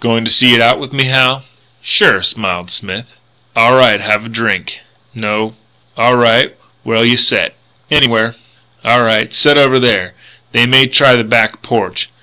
"Goin' 0.00 0.24
to 0.24 0.30
see 0.30 0.54
it 0.54 0.60
out 0.62 0.80
with 0.80 0.94
me, 0.94 1.04
Hal?" 1.04 1.44
"Sure," 1.82 2.22
smiled 2.22 2.70
Smith. 2.70 3.04
"Aw' 3.54 3.76
right. 3.76 4.00
Have 4.00 4.24
a 4.24 4.28
drink?" 4.30 4.78
"No." 5.14 5.54
"Aw' 5.98 6.12
right. 6.12 6.56
Where'll 6.82 7.04
you 7.04 7.18
set?" 7.18 7.54
"Anywhere." 7.90 8.36
"Aw' 8.86 8.96
right. 9.02 9.34
Set 9.34 9.58
over 9.58 9.78
there. 9.78 10.14
They 10.52 10.64
may 10.64 10.86
try 10.86 11.14
the 11.16 11.24
back 11.24 11.60
porch. 11.60 12.08